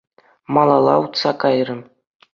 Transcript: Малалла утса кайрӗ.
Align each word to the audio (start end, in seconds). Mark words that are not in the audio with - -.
Малалла 0.53 0.95
утса 1.03 1.31
кайрӗ. 1.41 1.77